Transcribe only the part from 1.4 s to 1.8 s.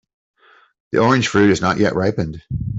is not